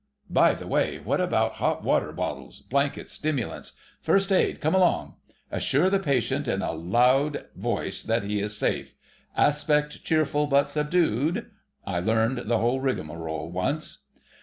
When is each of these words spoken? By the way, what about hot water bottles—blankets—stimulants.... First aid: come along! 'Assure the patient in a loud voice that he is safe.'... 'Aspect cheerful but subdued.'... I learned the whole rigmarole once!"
By 0.31 0.55
the 0.55 0.65
way, 0.65 0.97
what 0.97 1.21
about 1.21 1.57
hot 1.61 1.83
water 1.83 2.11
bottles—blankets—stimulants.... 2.11 3.73
First 4.01 4.31
aid: 4.31 4.59
come 4.59 4.73
along! 4.73 5.13
'Assure 5.51 5.91
the 5.91 5.99
patient 5.99 6.47
in 6.47 6.63
a 6.63 6.71
loud 6.71 7.45
voice 7.55 8.01
that 8.01 8.23
he 8.23 8.39
is 8.39 8.57
safe.'... 8.57 8.95
'Aspect 9.37 10.03
cheerful 10.03 10.47
but 10.47 10.69
subdued.'... 10.69 11.51
I 11.85 11.99
learned 11.99 12.49
the 12.49 12.57
whole 12.57 12.81
rigmarole 12.81 13.51
once!" 13.51 13.99